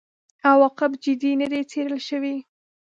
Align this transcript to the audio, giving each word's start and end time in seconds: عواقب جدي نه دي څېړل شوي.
عواقب 0.49 0.91
جدي 1.03 1.31
نه 1.41 1.47
دي 1.51 1.61
څېړل 1.71 1.99
شوي. 2.09 2.35